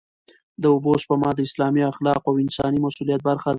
[0.61, 3.49] د اوبو سپما د اسلامي اخلاقو او انساني مسوولیت برخه ده.